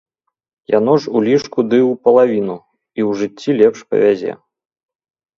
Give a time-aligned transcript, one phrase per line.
[0.77, 2.55] Яно ж у лішку ды ў палавіну
[2.99, 4.33] і ў жыцці лепш павязе.